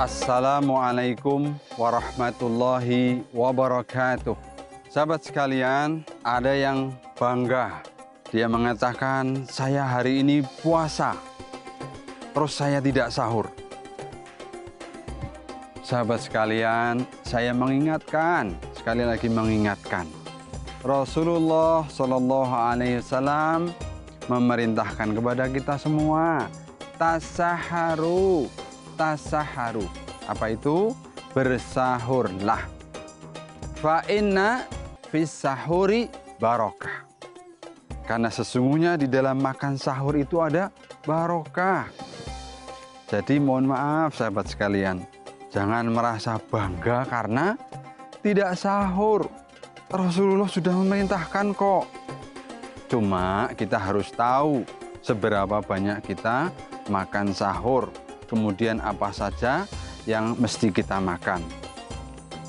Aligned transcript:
Assalamualaikum 0.00 1.52
warahmatullahi 1.76 3.20
wabarakatuh. 3.36 4.32
Sahabat 4.88 5.28
sekalian, 5.28 6.08
ada 6.24 6.56
yang 6.56 6.96
bangga. 7.20 7.84
Dia 8.32 8.48
mengatakan, 8.48 9.44
"Saya 9.44 9.84
hari 9.84 10.24
ini 10.24 10.40
puasa, 10.64 11.20
terus 12.32 12.56
saya 12.56 12.80
tidak 12.80 13.12
sahur." 13.12 13.52
Sahabat 15.84 16.24
sekalian, 16.24 17.04
saya 17.20 17.52
mengingatkan, 17.52 18.56
sekali 18.72 19.04
lagi 19.04 19.28
mengingatkan. 19.28 20.08
Rasulullah 20.80 21.84
Wasallam 23.04 23.68
memerintahkan 24.32 25.12
kepada 25.12 25.44
kita 25.52 25.76
semua, 25.76 26.48
tasaharu, 26.96 28.48
tasaharu. 29.00 29.88
Apa 30.28 30.52
itu? 30.52 30.92
Bersahurlah. 31.32 32.68
Fa 33.80 34.04
inna 34.12 34.68
fis 35.08 35.32
sahuri 35.32 36.12
barokah. 36.36 37.08
Karena 38.04 38.28
sesungguhnya 38.28 39.00
di 39.00 39.08
dalam 39.08 39.40
makan 39.40 39.80
sahur 39.80 40.20
itu 40.20 40.36
ada 40.44 40.68
barokah. 41.08 41.88
Jadi 43.08 43.40
mohon 43.40 43.72
maaf 43.72 44.20
sahabat 44.20 44.52
sekalian, 44.52 45.02
jangan 45.48 45.88
merasa 45.88 46.36
bangga 46.36 47.08
karena 47.08 47.56
tidak 48.20 48.52
sahur. 48.60 49.26
Rasulullah 49.90 50.46
sudah 50.46 50.76
memerintahkan 50.76 51.56
kok. 51.56 51.86
Cuma 52.86 53.50
kita 53.58 53.78
harus 53.78 54.12
tahu 54.14 54.62
seberapa 55.02 55.58
banyak 55.62 55.98
kita 56.04 56.54
makan 56.86 57.34
sahur. 57.34 57.90
Kemudian 58.30 58.78
apa 58.78 59.10
saja 59.10 59.66
yang 60.06 60.38
mesti 60.38 60.70
kita 60.70 61.02
makan. 61.02 61.42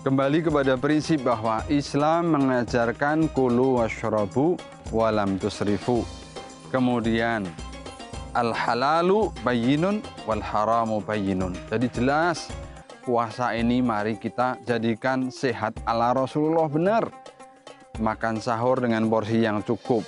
Kembali 0.00 0.44
kepada 0.44 0.76
prinsip 0.76 1.24
bahwa 1.24 1.64
Islam 1.72 2.36
mengajarkan 2.36 3.32
kulu 3.32 3.80
washrabu 3.80 4.60
walam 4.92 5.40
tusrifu. 5.40 6.04
Kemudian 6.68 7.48
al 8.36 8.52
halalu 8.52 9.32
bayinun 9.40 10.04
wal 10.28 10.40
haramu 10.44 11.00
bayinun. 11.00 11.56
Jadi 11.72 11.88
jelas 11.92 12.48
puasa 13.04 13.56
ini 13.56 13.80
mari 13.80 14.16
kita 14.20 14.60
jadikan 14.64 15.32
sehat 15.32 15.76
ala 15.88 16.12
Rasulullah 16.12 16.68
benar. 16.68 17.04
Makan 18.00 18.40
sahur 18.40 18.80
dengan 18.80 19.04
porsi 19.08 19.44
yang 19.44 19.60
cukup. 19.60 20.04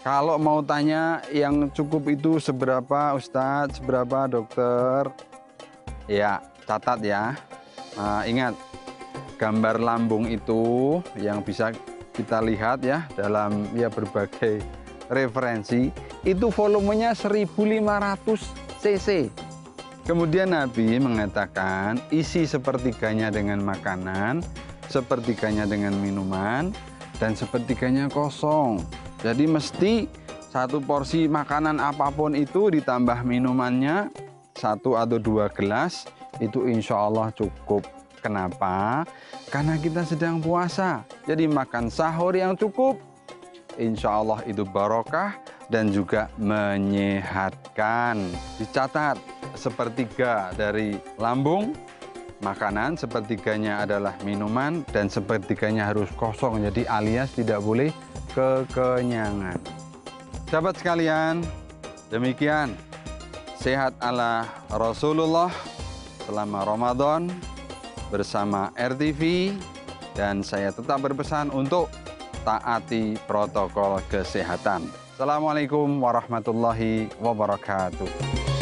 Kalau 0.00 0.40
mau 0.40 0.64
tanya 0.64 1.20
yang 1.28 1.68
cukup 1.76 2.08
itu 2.08 2.40
seberapa 2.40 3.12
Ustadz, 3.12 3.84
seberapa 3.84 4.24
dokter? 4.24 5.12
Ya, 6.08 6.40
catat 6.64 7.04
ya. 7.04 7.36
Nah, 8.00 8.24
ingat, 8.24 8.56
gambar 9.36 9.76
lambung 9.76 10.24
itu 10.24 10.98
yang 11.20 11.44
bisa 11.44 11.76
kita 12.16 12.40
lihat 12.40 12.80
ya 12.80 13.04
dalam 13.12 13.68
ya 13.76 13.92
berbagai 13.92 14.64
referensi 15.12 15.92
itu 16.24 16.48
volumenya 16.48 17.12
1500 17.12 18.80
cc. 18.80 19.28
Kemudian 20.08 20.56
Nabi 20.56 20.96
mengatakan 20.96 22.00
isi 22.08 22.48
sepertiganya 22.48 23.28
dengan 23.28 23.60
makanan, 23.60 24.40
sepertiganya 24.88 25.68
dengan 25.68 25.92
minuman, 26.00 26.72
dan 27.20 27.36
sepertiganya 27.36 28.08
kosong. 28.08 28.80
Jadi 29.20 29.44
mesti 29.44 30.08
satu 30.50 30.80
porsi 30.80 31.28
makanan 31.28 31.76
apa 31.78 32.08
pun 32.08 32.32
itu 32.32 32.72
ditambah 32.72 33.20
minumannya 33.22 34.08
satu 34.56 34.96
atau 34.96 35.20
dua 35.20 35.52
gelas 35.52 36.08
itu 36.40 36.64
insya 36.66 36.96
Allah 36.96 37.28
cukup. 37.36 37.84
Kenapa? 38.20 39.04
Karena 39.48 39.80
kita 39.80 40.04
sedang 40.04 40.40
puasa. 40.40 41.04
Jadi 41.24 41.48
makan 41.48 41.88
sahur 41.88 42.36
yang 42.36 42.56
cukup. 42.56 43.00
Insya 43.80 44.20
Allah 44.20 44.44
itu 44.44 44.60
barokah 44.66 45.40
dan 45.72 45.88
juga 45.88 46.28
menyehatkan. 46.36 48.20
Dicatat 48.60 49.16
sepertiga 49.56 50.52
dari 50.52 51.00
lambung 51.16 51.72
makanan, 52.44 52.96
sepertiganya 53.00 53.84
adalah 53.84 54.16
minuman 54.20 54.84
dan 54.92 55.08
sepertiganya 55.08 55.88
harus 55.88 56.10
kosong. 56.18 56.60
Jadi 56.66 56.84
alias 56.88 57.32
tidak 57.32 57.64
boleh 57.64 57.88
kekenyangan. 58.34 59.58
Sahabat 60.50 60.74
sekalian, 60.78 61.46
demikian 62.10 62.74
sehat 63.60 63.94
ala 64.02 64.48
Rasulullah 64.70 65.52
selama 66.26 66.66
Ramadan 66.66 67.30
bersama 68.10 68.74
RTV 68.74 69.54
dan 70.18 70.42
saya 70.42 70.74
tetap 70.74 70.98
berpesan 71.02 71.54
untuk 71.54 71.86
taati 72.42 73.14
protokol 73.28 74.02
kesehatan. 74.10 74.88
Assalamualaikum 75.14 76.00
warahmatullahi 76.00 77.12
wabarakatuh. 77.20 78.59